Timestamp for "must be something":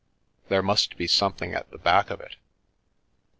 0.63-1.53